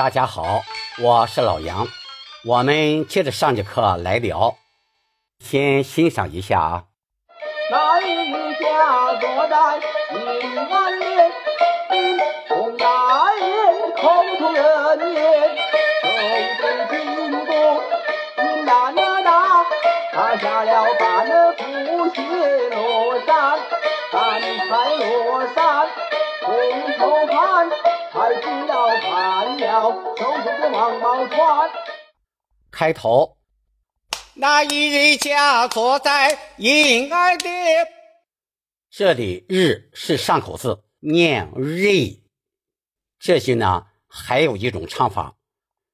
[0.00, 0.62] 大家好，
[1.02, 1.86] 我是老杨，
[2.46, 4.56] 我们接着上节课来聊，
[5.40, 6.84] 先欣赏一下啊。
[7.70, 9.78] 那一家坐在
[10.14, 11.30] 银安殿，
[12.48, 15.58] 洪大爷口吐人言，
[16.00, 16.08] 手
[16.56, 17.52] 执金箍，
[18.38, 19.66] 云南那大，
[20.14, 22.22] 打下了半的不谢
[22.70, 23.58] 罗山，
[24.10, 25.86] 三彩罗山，
[26.40, 26.56] 红
[26.98, 27.68] 头盘，
[28.20, 31.70] 才知道盘了，手中的王宝钏。
[32.70, 33.38] 开头，
[34.34, 37.88] 那一日家坐在银安殿，
[38.90, 42.20] 这里日是上口字，念日。
[43.18, 45.36] 这句呢，还有一种唱法，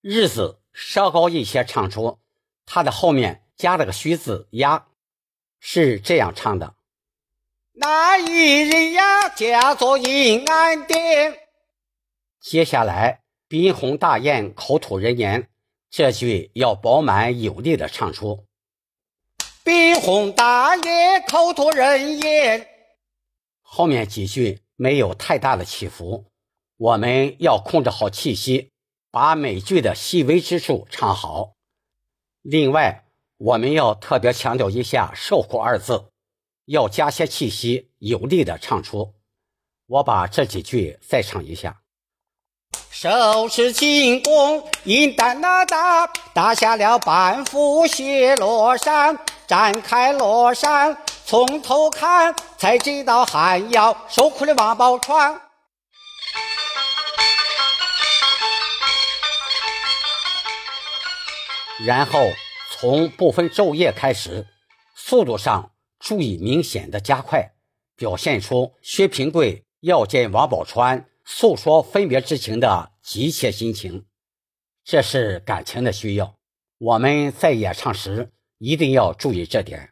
[0.00, 2.18] 日子稍高一些唱出，
[2.66, 4.86] 它的后面加了个虚字呀，
[5.60, 6.74] 是这样唱的：
[7.74, 11.44] 那一日呀，家坐银安殿。
[12.40, 15.48] 接下来，宾鸿大宴，口吐人言。
[15.90, 18.44] 这句要饱满有力的唱出。
[19.64, 22.68] 宾鸿大宴，口吐人言。
[23.60, 26.26] 后面几句没有太大的起伏，
[26.76, 28.70] 我们要控制好气息，
[29.10, 31.54] 把每句的细微之处唱好。
[32.42, 33.04] 另外，
[33.36, 36.10] 我们要特别强调一下“受苦”二字，
[36.66, 39.14] 要加些气息，有力的唱出。
[39.86, 41.82] 我把这几句再唱一下。
[43.00, 46.04] 手持金弓，银弹那大，
[46.34, 49.16] 打下了半幅血罗山。
[49.46, 55.38] 展开罗山，从头看，才知道还要受苦的王宝钏。
[61.86, 62.18] 然后
[62.72, 64.48] 从不分昼夜开始，
[64.96, 67.52] 速度上注意明显的加快，
[67.94, 71.04] 表现出薛平贵要见王宝钏。
[71.30, 74.06] 诉说分别之情的急切心情，
[74.82, 76.34] 这是感情的需要。
[76.78, 79.90] 我们在演唱时一定要注意这点。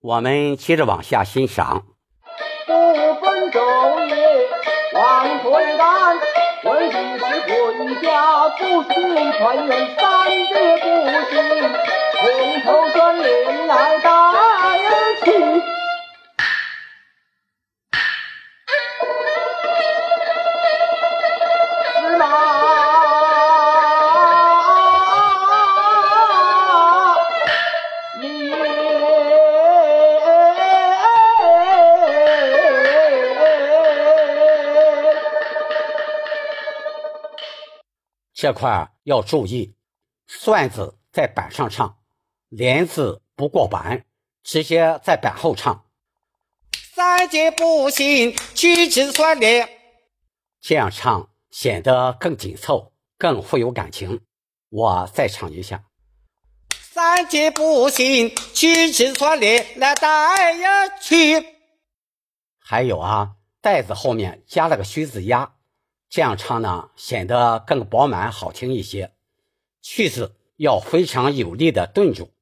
[0.00, 1.84] 我们接着往下欣赏。
[2.64, 2.72] 不
[3.20, 4.14] 分昼夜
[4.94, 6.16] 望回赶，
[6.64, 9.96] 为的是回家不行，团圆
[38.34, 39.76] 这块儿要注意，
[40.26, 41.98] 算子在板上唱，
[42.48, 44.04] 连字不过板，
[44.42, 45.84] 直接在板后唱。
[46.92, 49.68] 三节不行，曲直算连，
[50.60, 54.22] 这样唱显得更紧凑，更富有感情。
[54.70, 55.84] 我再唱一下。
[56.70, 61.46] 三界不行，曲直算连，来带呀去。
[62.58, 65.54] 还有啊，带子后面加了个虚字压。
[66.08, 69.14] 这样唱呢，显得更饱满好听一些。
[69.80, 72.32] 去字要非常有力的顿住。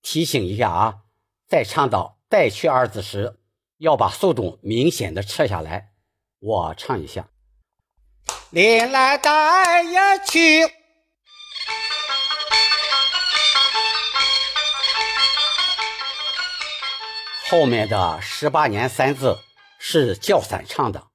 [0.00, 0.98] 提醒一下啊，
[1.46, 3.38] 在唱到带去二字时，
[3.78, 5.92] 要把速度明显的撤下来。
[6.38, 7.28] 我唱一下：
[8.50, 9.94] 连来带一
[10.26, 10.66] 去。
[17.50, 19.38] 后面的十八年三字
[19.78, 21.07] 是叫散唱的。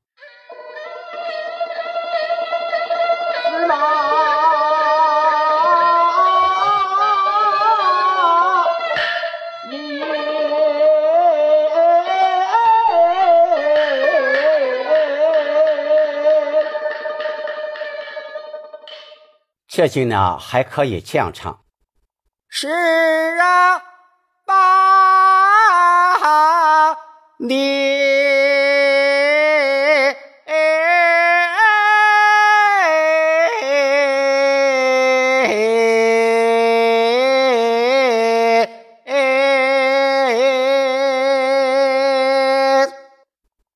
[19.75, 21.65] 这句呢还可以这样唱：
[22.47, 22.69] 是
[23.39, 23.81] 啊，
[24.45, 24.53] 把
[27.39, 27.55] 你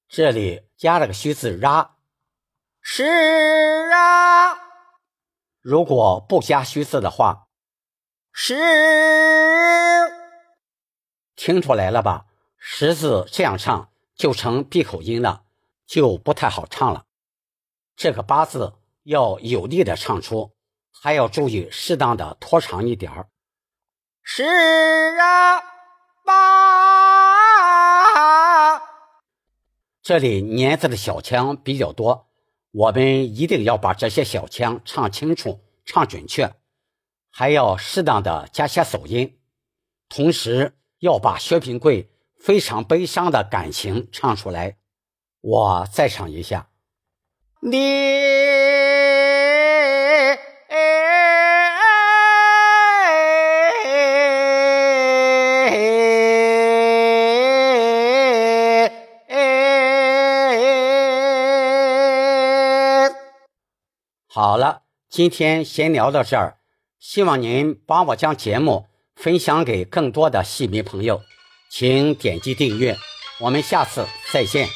[0.07, 1.87] 这里加了个虚字 “ra”，
[2.83, 3.76] 是。
[5.69, 7.47] 如果不加虚字的话，
[8.31, 8.55] 十，
[11.35, 12.27] 听出来了吧？
[12.57, 15.43] 十字这样唱就成闭口音了，
[15.85, 17.03] 就不太好唱了。
[17.97, 20.53] 这个八字要有力的唱出，
[20.93, 23.27] 还要注意适当的拖长一点儿。
[24.23, 24.45] 是
[25.19, 25.61] 啊，
[26.23, 26.37] 八。
[30.01, 32.26] 这里年字的小腔比较多，
[32.71, 36.53] 我们一定要把这些小腔唱清楚、唱准确，
[37.31, 39.39] 还要适当的加些手音，
[40.09, 44.77] 同时要把薛平贵非常悲伤的感情唱出来。
[45.41, 46.69] 我再唱一下，
[47.61, 48.66] 你。
[64.39, 66.59] 好了，今天闲聊到这儿，
[66.99, 68.85] 希望您帮我将节目
[69.15, 71.23] 分享给更多的戏迷朋友，
[71.71, 72.95] 请点击订阅，
[73.39, 74.67] 我们下次再见。